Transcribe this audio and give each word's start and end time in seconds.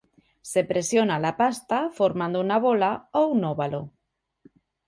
Se 0.51 0.61
presiona 0.71 1.17
la 1.25 1.31
pasta 1.43 1.81
formando 1.99 2.43
una 2.47 2.59
bola 2.65 2.91
o 3.21 3.25
un 3.37 3.49
óvalo. 3.53 3.83